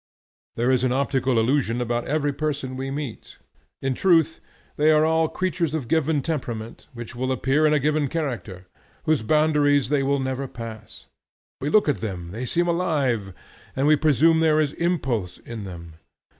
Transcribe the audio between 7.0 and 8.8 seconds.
will appear in a given character,